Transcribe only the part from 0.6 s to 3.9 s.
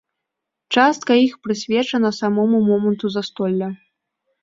Частка іх прысвечана самому моманту застолля.